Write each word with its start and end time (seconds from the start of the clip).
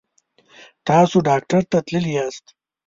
تاسو 0.87 1.17
ډاکټر 1.29 1.61
ته 1.71 1.77
تللي 1.87 2.11
یاست؟ 2.17 2.45